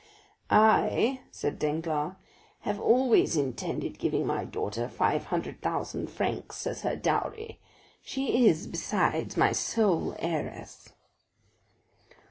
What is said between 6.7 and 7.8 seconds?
her dowry;